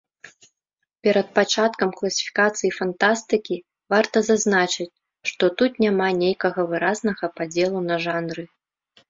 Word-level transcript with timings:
Перад 1.07 1.27
пачаткам 1.39 1.89
класіфікацыі 1.99 2.71
фантастыкі 2.79 3.55
варта 3.95 4.17
зазначыць, 4.29 4.89
што 5.33 5.51
тут 5.61 5.71
няма 5.85 6.07
нейкага 6.23 6.61
выразнага 6.75 7.25
падзелу 7.39 7.79
на 7.93 8.03
жанры. 8.09 8.43